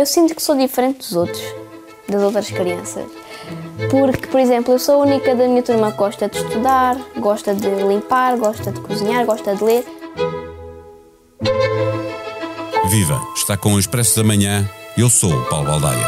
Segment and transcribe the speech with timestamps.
[0.00, 1.42] eu sinto que sou diferente dos outros,
[2.08, 3.04] das outras crianças.
[3.90, 7.54] Porque, por exemplo, eu sou a única da minha turma que gosta de estudar, gosta
[7.54, 9.84] de limpar, gosta de cozinhar, gosta de ler.
[12.88, 13.20] Viva!
[13.36, 14.68] Está com o Expresso da Manhã.
[14.96, 16.06] Eu sou o Paulo Baldaia.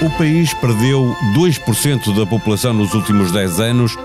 [0.00, 3.96] O país perdeu 2% da população nos últimos 10 anos,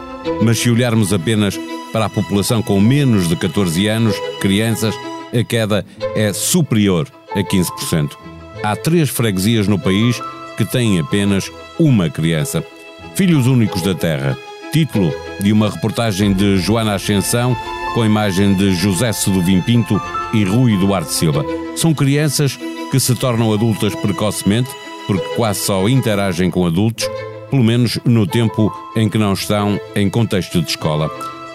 [0.44, 1.58] mas se olharmos apenas
[1.92, 4.96] para a população com menos de 14 anos, crianças,
[5.34, 5.86] a queda
[6.16, 8.12] é superior a 15%.
[8.64, 10.22] Há três freguesias no país
[10.58, 12.64] que têm apenas uma criança.
[13.16, 14.38] Filhos únicos da terra.
[14.72, 17.56] Título de uma reportagem de Joana Ascensão
[17.94, 20.00] com imagem de José Seduvim Pinto
[20.34, 21.44] e Rui Duarte Silva.
[21.76, 22.60] São crianças
[22.92, 24.70] que se tornam adultas precocemente
[25.06, 27.10] porque quase só interagem com adultos,
[27.50, 31.10] pelo menos no tempo em que não estão em contexto de escola.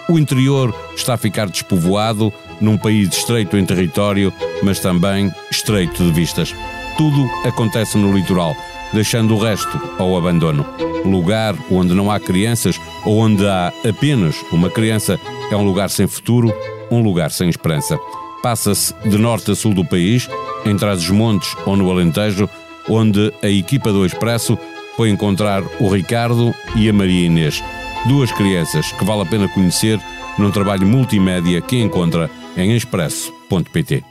[0.09, 6.11] O interior está a ficar despovoado, num país estreito em território, mas também estreito de
[6.11, 6.53] vistas.
[6.97, 8.55] Tudo acontece no litoral,
[8.93, 10.65] deixando o resto ao abandono.
[11.05, 15.19] Lugar onde não há crianças ou onde há apenas uma criança
[15.51, 16.53] é um lugar sem futuro,
[16.91, 17.97] um lugar sem esperança.
[18.41, 20.29] Passa-se de norte a sul do país,
[20.65, 22.49] em Trás-os-Montes ou no Alentejo,
[22.89, 24.57] onde a equipa do Expresso
[24.95, 27.63] foi encontrar o Ricardo e a Maria Inês,
[28.05, 29.99] duas crianças que vale a pena conhecer
[30.37, 34.03] num trabalho multimédia que encontra em expresso.pt.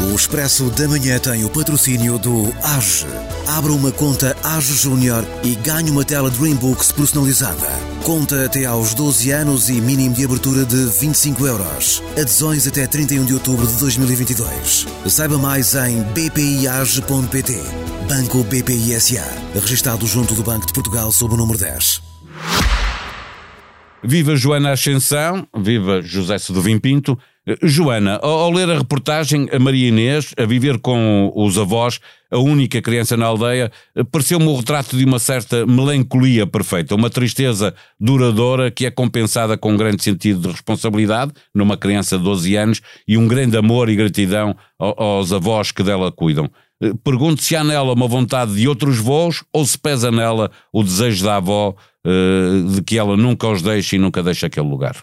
[0.00, 3.06] O Expresso da Manhã tem o patrocínio do AGE.
[3.46, 7.66] Abra uma conta AGE Júnior e ganhe uma tela Dreambooks personalizada.
[8.04, 12.02] Conta até aos 12 anos e mínimo de abertura de 25 euros.
[12.20, 14.86] Adesões até 31 de outubro de 2022.
[15.06, 17.54] Saiba mais em bpiage.pt.
[18.08, 19.24] Banco BPI SA.
[19.54, 22.02] Registado junto do Banco de Portugal sob o número 10.
[24.02, 27.18] Viva Joana Ascensão, viva José Sedovim Pinto.
[27.62, 32.80] Joana, ao, ler a reportagem, a Maria Inês, a viver com os avós, a única
[32.80, 33.70] criança na aldeia,
[34.10, 39.72] pareceu-me o retrato de uma certa melancolia perfeita, uma tristeza duradoura que é compensada com
[39.72, 43.96] um grande sentido de responsabilidade numa criança de 12 anos e um grande amor e
[43.96, 46.50] gratidão aos avós que dela cuidam.
[47.02, 51.24] Pergunto se há nela uma vontade de outros voos ou se pesa nela o desejo
[51.24, 51.74] da avó
[52.74, 55.02] de que ela nunca os deixe e nunca deixe aquele lugar.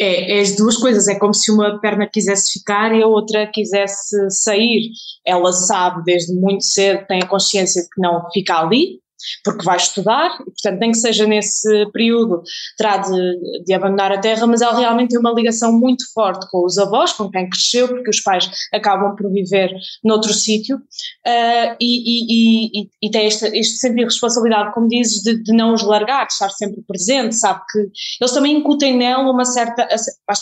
[0.00, 3.46] É, é, as duas coisas, é como se uma perna quisesse ficar e a outra
[3.46, 4.90] quisesse sair.
[5.24, 8.98] Ela sabe desde muito cedo, tem a consciência de que não fica ali,
[9.44, 12.42] porque vai estudar, e, portanto, nem que seja nesse período,
[12.76, 16.64] terá de, de, abandonar a terra, mas ela realmente tem uma ligação muito forte com
[16.64, 19.70] os avós, com quem cresceu, porque os pais acabam por viver
[20.04, 25.42] noutro sítio, uh, e, e, e, tem este, este sentido de responsabilidade, como dizes, de,
[25.42, 27.78] de, não os largar, de estar sempre presente, sabe que
[28.20, 29.86] eles também incutem nela uma certa,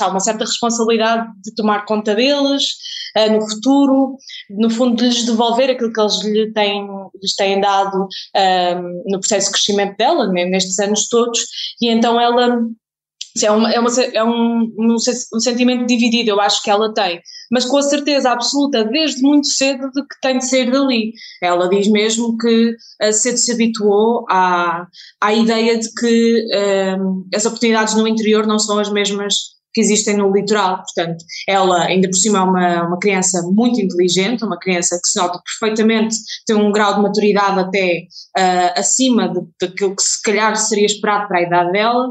[0.09, 2.65] uma certa responsabilidade de tomar conta deles,
[3.17, 4.17] uh, no futuro,
[4.51, 6.87] no fundo de lhes devolver aquilo que eles lhe têm,
[7.23, 11.45] lhes têm dado uh, no processo de crescimento dela, nestes anos todos,
[11.81, 12.61] e então ela
[13.43, 17.21] é, uma, é, uma, é um, um, um, sentimento dividido, eu acho que ela tem,
[17.51, 21.13] mas com a certeza absoluta, desde muito cedo, de que tem de sair dali.
[21.43, 22.71] Ela diz mesmo que
[23.03, 24.87] uh, cedo se habituou à,
[25.21, 30.17] à ideia de que uh, as oportunidades no interior não são as mesmas que existem
[30.17, 30.83] no litoral.
[30.83, 35.19] Portanto, ela, ainda por cima, é uma, uma criança muito inteligente, uma criança que se
[35.19, 36.17] nota perfeitamente,
[36.47, 38.07] tem um grau de maturidade até
[38.39, 42.09] uh, acima daquilo que se calhar seria esperado para a idade dela,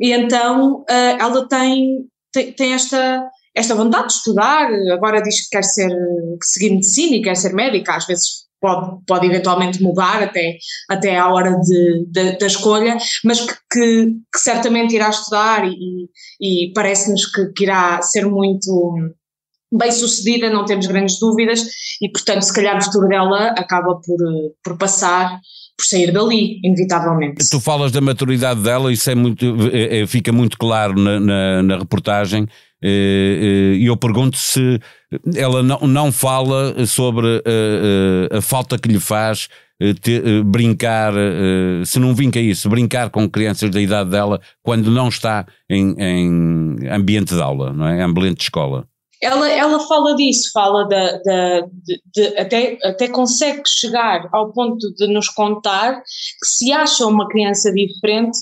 [0.00, 5.50] e então uh, ela tem, tem, tem esta esta vontade de estudar, agora diz que
[5.50, 10.22] quer ser, que seguir medicina e quer ser médica, às vezes pode, pode eventualmente mudar
[10.22, 10.56] até,
[10.88, 16.08] até à hora de, de da escolha, mas que, que, que, certamente irá estudar e,
[16.40, 18.94] e parece-nos que, que irá ser muito
[19.72, 21.64] bem sucedida, não temos grandes dúvidas,
[22.02, 24.18] e portanto, se calhar o futuro dela acaba por,
[24.64, 25.40] por passar
[25.80, 27.48] por sair dali, inevitavelmente.
[27.48, 31.62] Tu falas da maturidade dela, isso é muito, é, é, fica muito claro na, na,
[31.62, 32.46] na reportagem,
[32.82, 34.80] e eu pergunto se
[35.36, 39.48] ela não, não fala sobre a, a, a falta que lhe faz
[40.02, 41.12] ter, brincar,
[41.84, 46.88] se não vinca isso, brincar com crianças da idade dela quando não está em, em
[46.88, 48.02] ambiente de aula, não é?
[48.02, 48.86] Ambiente de escola
[49.22, 54.92] ela, ela fala disso, fala da, da de, de, até, até consegue chegar ao ponto
[54.94, 58.38] de nos contar que se acha uma criança diferente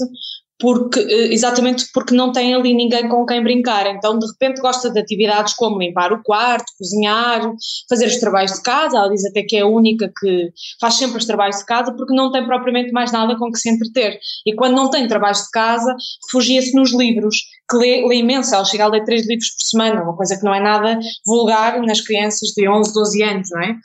[0.59, 3.87] porque, eh, exatamente porque não tem ali ninguém com quem brincar.
[3.87, 7.41] Então, de repente, gosta de atividades como limpar o quarto, cozinhar,
[7.89, 8.99] fazer os trabalhos de casa.
[8.99, 10.51] Ela diz até que é a única que
[10.81, 13.71] faz sempre os trabalhos de casa porque não tem propriamente mais nada com que se
[13.71, 14.19] entreter.
[14.45, 15.95] E quando não tem trabalhos de casa,
[16.27, 17.37] refugia-se nos livros,
[17.71, 18.55] que lê, lê imenso.
[18.55, 21.81] Ela chega a ler três livros por semana, uma coisa que não é nada vulgar
[21.83, 23.77] nas crianças de 11, 12 anos, não é?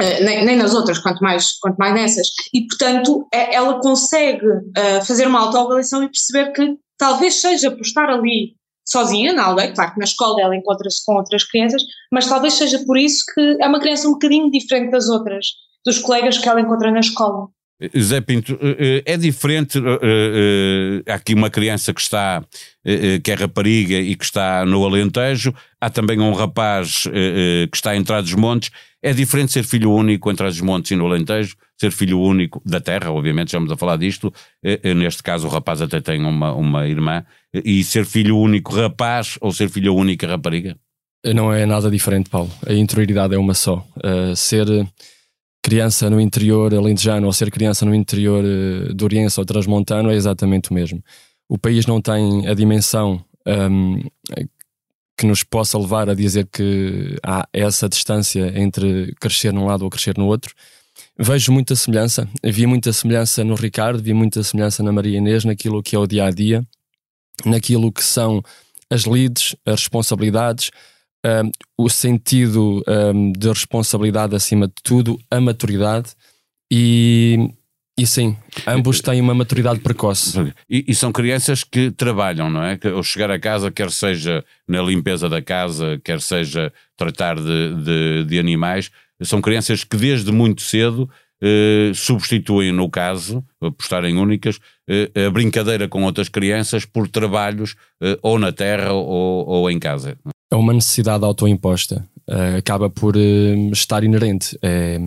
[0.00, 2.28] Uh, nem, nem, nas outras, quanto mais, quanto mais nessas.
[2.52, 7.80] E, portanto, é, ela consegue uh, fazer uma autoavaliação e perceber que talvez seja por
[7.80, 8.56] estar ali
[8.86, 11.82] sozinha na aldeia, claro que na escola ela encontra-se com outras crianças,
[12.12, 15.46] mas talvez seja por isso que é uma criança um bocadinho diferente das outras,
[15.84, 17.48] dos colegas que ela encontra na escola.
[17.98, 19.78] Zé Pinto, eh, é diferente.
[21.06, 22.42] Há aqui uma criança que está,
[23.22, 28.02] que é rapariga e que está no Alentejo, há também um rapaz que está em
[28.02, 28.70] Trás-os-Montes
[29.06, 32.80] é diferente ser filho único entre as montes e no Alentejo, ser filho único da
[32.80, 34.34] terra, obviamente, estamos a falar disto.
[34.64, 37.24] Eh, eh, neste caso, o rapaz até tem uma, uma irmã.
[37.54, 40.76] E ser filho único rapaz ou ser filha única rapariga?
[41.24, 42.50] Não é nada diferente, Paulo.
[42.66, 43.86] A interioridade é uma só.
[43.96, 44.66] Uh, ser
[45.66, 50.70] criança no interior alentejano ou ser criança no interior uh, do ou transmontano é exatamente
[50.70, 51.02] o mesmo.
[51.48, 54.00] O país não tem a dimensão um,
[55.18, 59.90] que nos possa levar a dizer que há essa distância entre crescer num lado ou
[59.90, 60.54] crescer no outro.
[61.18, 65.82] Vejo muita semelhança, vi muita semelhança no Ricardo, vi muita semelhança na Maria Inês, naquilo
[65.82, 66.64] que é o dia a dia,
[67.44, 68.40] naquilo que são
[68.88, 70.70] as leads, as responsabilidades,
[71.24, 76.10] um, o sentido um, de responsabilidade acima de tudo, a maturidade
[76.70, 77.50] e
[77.98, 78.36] e sim,
[78.66, 80.52] ambos têm uma maturidade precoce.
[80.68, 82.76] E, e, são crianças que trabalham, não é?
[82.76, 87.74] Que, ao chegar a casa, quer seja na limpeza da casa, quer seja tratar de,
[87.74, 88.90] de, de animais,
[89.22, 91.08] são crianças que desde muito cedo
[91.42, 94.58] eh, substituem, no caso, por estarem únicas,
[94.88, 99.78] eh, a brincadeira com outras crianças por trabalhos eh, ou na terra ou, ou em
[99.78, 100.18] casa.
[100.50, 104.56] É uma necessidade autoimposta, uh, acaba por uh, estar inerente.
[104.62, 104.98] É,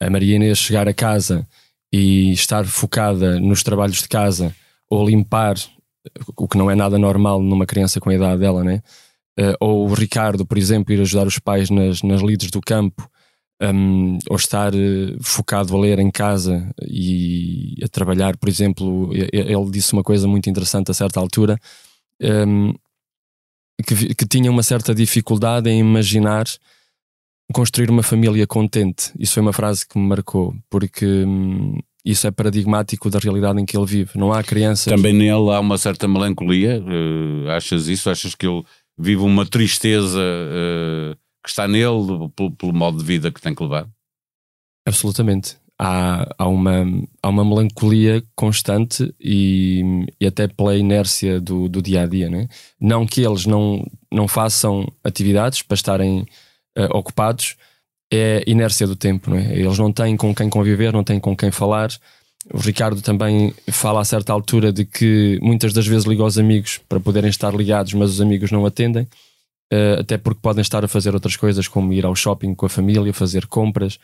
[0.00, 1.46] a Maria Inês chegar a casa
[1.92, 4.54] e estar focada nos trabalhos de casa
[4.90, 5.56] ou limpar,
[6.36, 8.82] o que não é nada normal numa criança com a idade dela, né?
[9.60, 13.08] Ou o Ricardo, por exemplo, ir ajudar os pais nas, nas lides do campo,
[13.62, 14.72] um, ou estar
[15.22, 20.50] focado a ler em casa e a trabalhar, por exemplo, ele disse uma coisa muito
[20.50, 21.58] interessante a certa altura,
[22.20, 22.74] um,
[23.82, 26.46] que, que tinha uma certa dificuldade em imaginar
[27.52, 29.12] construir uma família contente.
[29.18, 33.64] Isso foi uma frase que me marcou, porque hum, isso é paradigmático da realidade em
[33.64, 34.10] que ele vive.
[34.16, 34.92] Não há crianças.
[34.92, 36.82] Também nele há uma certa melancolia.
[36.82, 38.10] Uh, achas isso?
[38.10, 38.62] Achas que ele
[38.98, 43.62] vive uma tristeza uh, que está nele pelo, pelo, modo de vida que tem que
[43.62, 43.88] levar?
[44.86, 45.56] Absolutamente.
[45.76, 46.84] Há, há, uma,
[47.20, 52.30] há uma melancolia constante e, e até pela inércia do, do dia a dia.
[52.30, 52.48] Né?
[52.80, 56.20] Não que eles não, não façam atividades para estarem
[56.78, 57.56] uh, ocupados
[58.12, 59.58] é inércia do tempo, é?
[59.58, 61.90] Eles não têm com quem conviver, não têm com quem falar.
[62.52, 66.78] O Ricardo também fala a certa altura de que muitas das vezes liga aos amigos
[66.88, 69.04] para poderem estar ligados, mas os amigos não atendem,
[69.72, 72.68] uh, até porque podem estar a fazer outras coisas, como ir ao shopping com a
[72.68, 73.98] família, fazer compras,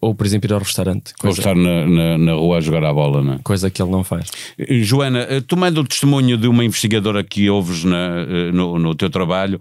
[0.00, 1.14] ou por exemplo ir ao restaurante.
[1.14, 3.38] Coisa, ou estar na, na, na, rua a jogar a bola, não é?
[3.42, 4.30] Coisa que ele não faz.
[4.82, 9.60] Joana, tomando o testemunho de uma investigadora que ouves na, no, no teu trabalho,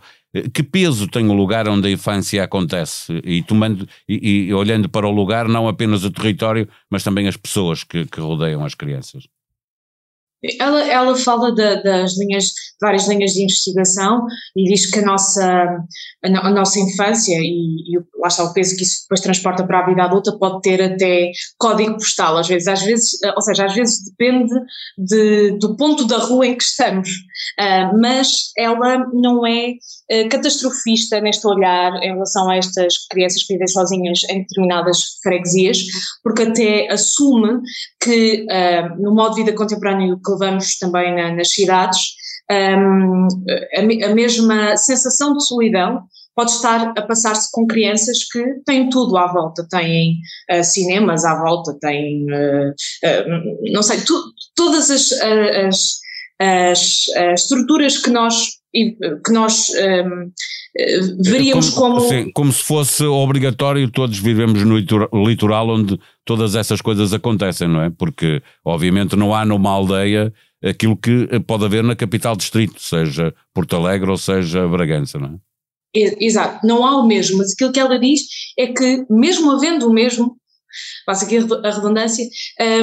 [0.53, 3.21] que peso tem o lugar onde a infância acontece?
[3.23, 7.35] E, tomando, e, e olhando para o lugar, não apenas o território, mas também as
[7.35, 9.27] pessoas que, que rodeiam as crianças.
[10.59, 12.51] Ela, ela fala de, das linhas,
[12.81, 15.85] várias linhas de investigação e diz que a nossa,
[16.23, 19.85] a, nossa infância e, e lá está o peso que isso depois transporta para a
[19.85, 24.04] vida adulta pode ter até código postal, às vezes, às vezes, ou seja, às vezes
[24.04, 24.54] depende
[24.97, 29.73] de, do ponto da rua em que estamos, uh, mas ela não é
[30.11, 35.80] uh, catastrofista neste olhar em relação a estas crianças que vivem sozinhas em determinadas freguesias,
[36.23, 37.61] porque até assume
[38.01, 42.16] que uh, no modo de vida contemporâneo que levamos também na, nas cidades,
[42.52, 43.28] um,
[43.76, 46.04] a, a, mesma sensação de solidão
[46.35, 50.19] pode estar a passar-se com crianças que têm tudo à volta, têm
[50.52, 54.21] uh, cinemas à volta, têm, uh, uh, não sei, tu,
[54.56, 56.00] todas as, as,
[56.40, 60.31] as, as, estruturas que nós que nós um,
[61.23, 61.97] veríamos como.
[61.97, 64.78] Como, sim, como se fosse obrigatório, todos vivemos no
[65.28, 67.90] litoral onde todas essas coisas acontecem, não é?
[67.90, 73.75] Porque, obviamente, não há numa aldeia aquilo que pode haver na capital distrito, seja Porto
[73.75, 75.51] Alegre ou seja Bragança, não é?
[75.94, 78.21] Exato, não há o mesmo, mas aquilo que ela diz
[78.57, 80.37] é que, mesmo havendo o mesmo,
[81.06, 82.25] passa aqui a redundância,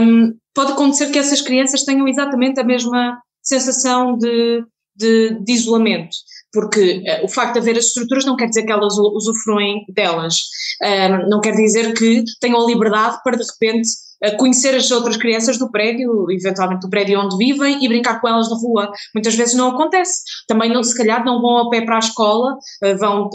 [0.03, 4.63] um, pode acontecer que essas crianças tenham exatamente a mesma sensação de,
[4.99, 6.17] de, de isolamento
[6.53, 10.41] porque uh, o facto de haver as estruturas não quer dizer que elas usufruem delas,
[10.83, 13.89] uh, não quer dizer que tenham a liberdade para de repente
[14.25, 18.29] uh, conhecer as outras crianças do prédio, eventualmente do prédio onde vivem e brincar com
[18.29, 18.91] elas na rua.
[19.15, 20.23] Muitas vezes não acontece.
[20.47, 22.57] Também não, se calhar não vão a pé para a escola,
[22.99, 23.29] vão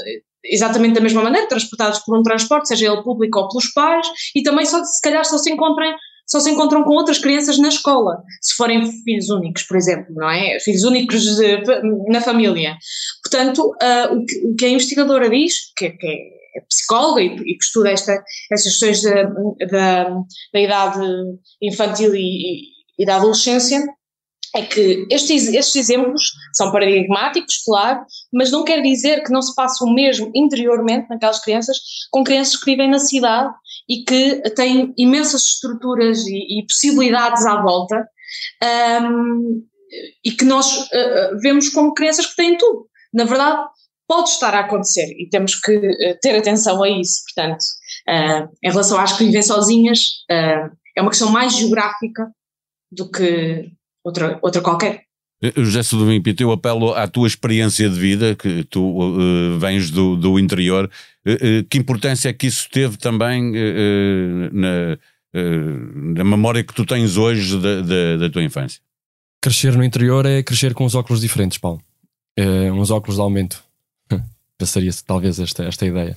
[0.43, 4.05] exatamente da mesma maneira, transportados por um transporte, seja ele público ou pelos pais,
[4.36, 5.93] e também só, se calhar só se encontrem
[6.27, 10.30] só se encontram com outras crianças na escola, se forem filhos únicos, por exemplo, não
[10.30, 10.60] é?
[10.60, 11.63] Filhos únicos de,
[12.10, 12.77] na família.
[13.24, 16.08] Portanto, uh, o, que, o, que, a investigadora diz, que, que
[16.56, 19.24] é psicóloga e, e, que estuda esta, estas questões da,
[19.72, 20.10] da,
[20.53, 21.00] da idade
[21.62, 22.63] infantil e,
[22.98, 23.84] e, da adolescência,
[24.56, 29.53] é que estes, estes exemplos são paradigmáticos, claro, mas não quer dizer que não se
[29.56, 31.75] passe o mesmo interiormente naquelas crianças
[32.12, 33.51] com crianças que vivem na cidade
[33.89, 38.07] e que têm imensas estruturas e, e possibilidades à volta
[39.03, 39.63] um,
[40.23, 42.87] e que nós uh, vemos como crianças que têm tudo.
[43.13, 43.67] Na verdade,
[44.07, 47.21] pode estar a acontecer e temos que uh, ter atenção a isso.
[47.25, 47.61] Portanto,
[48.09, 52.31] uh, em relação às que vivem sozinhas, é uma questão mais geográfica
[52.91, 53.71] do que
[54.03, 55.03] outra, outra qualquer.
[55.57, 60.15] José Sodomim Pinto, eu apelo à tua experiência de vida, que tu uh, vens do,
[60.15, 60.89] do interior,
[61.27, 64.97] uh, que importância é que isso teve também uh, na,
[66.15, 68.79] na memória que tu tens hoje da, da, da, tua infância?
[69.41, 71.81] Crescer no interior é crescer com os óculos diferentes, Paulo.
[72.73, 73.63] Uns óculos de aumento.
[74.57, 76.15] Passaria-se talvez esta, esta ideia.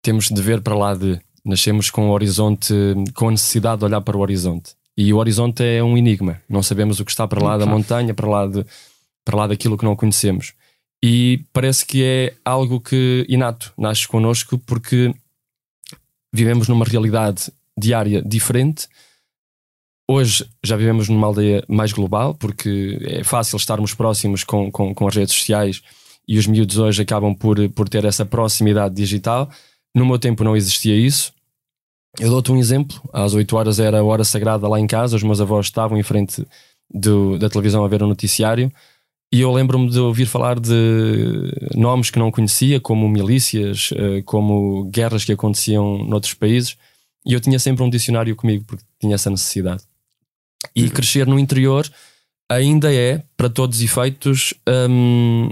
[0.00, 1.20] Temos de ver para lá de.
[1.44, 2.72] Nascemos com o horizonte,
[3.14, 6.40] com a necessidade de olhar para o horizonte e o horizonte é um enigma.
[6.48, 8.64] Não sabemos o que está para lá da montanha, para lá, de,
[9.24, 10.54] para lá daquilo que não conhecemos.
[11.04, 15.14] E parece que é algo que inato, nasce connosco porque
[16.32, 18.88] vivemos numa realidade diária diferente.
[20.08, 25.06] Hoje já vivemos numa aldeia mais global, porque é fácil estarmos próximos com, com, com
[25.06, 25.82] as redes sociais
[26.26, 29.50] e os miúdos hoje acabam por, por ter essa proximidade digital.
[29.94, 31.32] No meu tempo não existia isso.
[32.18, 33.00] Eu dou-te um exemplo.
[33.12, 36.02] Às 8 horas era a hora sagrada lá em casa, os meus avós estavam em
[36.02, 36.46] frente
[36.92, 38.72] do, da televisão a ver o noticiário
[39.32, 44.84] e eu lembro-me de ouvir falar de nomes que não conhecia, como milícias, eh, como
[44.84, 46.76] guerras que aconteciam noutros países,
[47.24, 49.82] e eu tinha sempre um dicionário comigo porque tinha essa necessidade.
[50.74, 50.88] E uhum.
[50.90, 51.86] crescer no interior
[52.48, 54.54] ainda é, para todos os efeitos,
[54.88, 55.50] um,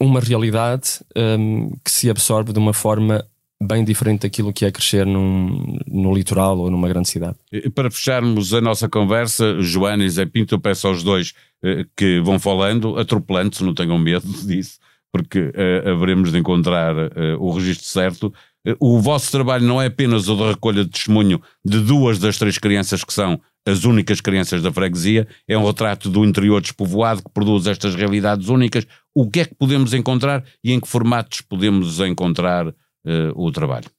[0.00, 3.26] uma realidade um, que se absorve de uma forma
[3.62, 7.36] bem diferente daquilo que é crescer num, no litoral ou numa grande cidade.
[7.74, 12.20] Para fecharmos a nossa conversa, Joana e Zé Pinto, eu peço aos dois eh, que
[12.20, 14.78] vão falando, atropelando-se, não tenham medo disso,
[15.12, 18.32] porque eh, haveremos de encontrar eh, o registro certo.
[18.78, 22.58] O vosso trabalho não é apenas o da recolha de testemunho de duas das três
[22.58, 27.30] crianças que são as únicas crianças da freguesia, é um retrato do interior despovoado que
[27.30, 28.86] produz estas realidades únicas.
[29.14, 32.74] O que é que podemos encontrar e em que formatos podemos encontrar
[33.06, 33.90] uh, o trabalho.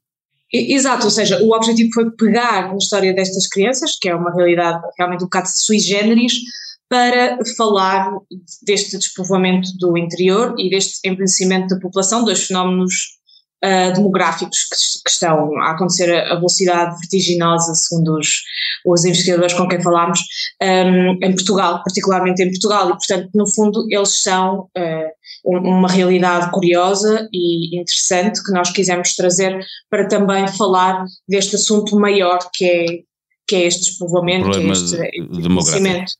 [0.53, 4.81] Exato, ou seja, o objetivo foi pegar na história destas crianças, que é uma realidade
[4.97, 6.33] realmente um bocado sui generis,
[6.89, 8.11] para falar
[8.61, 13.20] deste despovoamento do interior e deste envelhecimento da população, dois fenómenos
[13.63, 18.43] uh, demográficos que, que, estão a acontecer a, velocidade vertiginosa, segundo os,
[18.85, 20.19] os investigadores com quem falámos,
[20.61, 25.11] um, em Portugal, particularmente em Portugal, e portanto, no fundo, eles são uh,
[25.43, 32.39] uma realidade curiosa e interessante que nós quisemos trazer para também falar deste assunto maior
[32.53, 32.85] que é,
[33.47, 36.11] que é este despovoamento, que é este envelhecimento.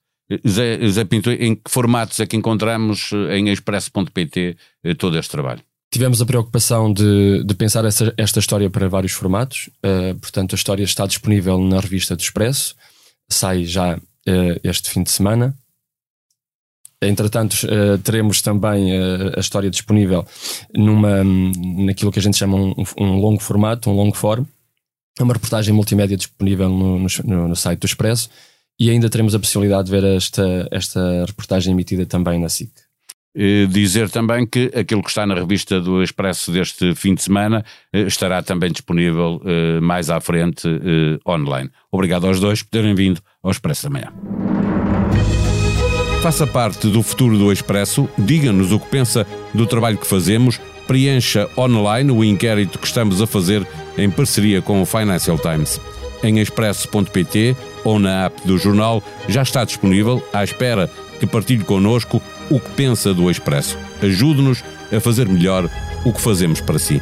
[0.47, 4.55] Zé, Zé Pinto, em que formatos é que encontramos eh, em expresso.pt
[4.97, 5.61] todo este trabalho?
[5.91, 10.55] Tivemos a preocupação de, de pensar essa, esta história para vários formatos, uh, portanto, a
[10.55, 12.75] história está disponível na revista do Expresso,
[13.29, 15.53] sai já uh, este fim de semana.
[17.01, 18.93] Entretanto, uh, teremos também
[19.35, 20.25] a história disponível
[20.73, 24.45] numa, naquilo que a gente chama um, um longo formato, um longo form.
[25.19, 28.29] É uma reportagem multimédia disponível no, no, no, site do Expresso
[28.79, 32.71] e ainda teremos a possibilidade de ver esta, esta reportagem emitida também na SIC.
[33.69, 38.01] Dizer também que aquilo que está na revista do Expresso deste fim de semana eh,
[38.01, 39.41] estará também disponível
[39.81, 40.67] mais à frente
[41.25, 41.69] online.
[41.91, 44.11] Obrigado aos dois por terem vindo ao Expresso da Manhã.
[46.21, 51.49] Faça parte do futuro do Expresso, diga-nos o que pensa do trabalho que fazemos, preencha
[51.57, 53.65] online o inquérito que estamos a fazer
[53.97, 55.81] em parceria com o Financial Times.
[56.21, 62.21] Em expresso.pt ou na app do jornal já está disponível, à espera que partilhe connosco
[62.49, 63.77] o que pensa do Expresso.
[64.01, 64.61] Ajude-nos
[64.91, 65.69] a fazer melhor
[66.03, 67.01] o que fazemos para si.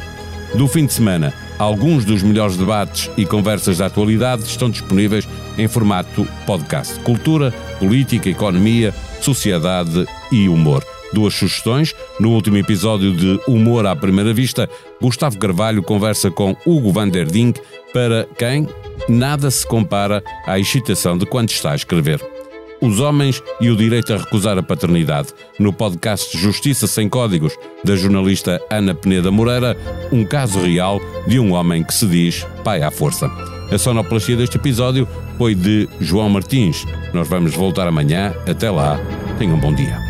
[0.54, 5.68] Do fim de semana Alguns dos melhores debates e conversas da atualidade estão disponíveis em
[5.68, 6.98] formato podcast.
[7.00, 10.82] Cultura, política, economia, sociedade e humor.
[11.12, 11.94] Duas sugestões.
[12.18, 14.70] No último episódio de Humor à Primeira Vista,
[15.02, 17.60] Gustavo Carvalho conversa com Hugo van der Dink
[17.92, 18.66] para quem
[19.06, 22.39] nada se compara à excitação de quando está a escrever.
[22.80, 27.94] Os Homens e o Direito a Recusar a Paternidade, no podcast Justiça Sem Códigos, da
[27.94, 29.76] jornalista Ana Peneda Moreira,
[30.10, 33.30] um caso real de um homem que se diz pai à força.
[33.70, 35.06] A sonoplastia deste episódio
[35.38, 36.84] foi de João Martins.
[37.14, 38.34] Nós vamos voltar amanhã.
[38.48, 38.98] Até lá,
[39.38, 40.09] tenham um bom dia.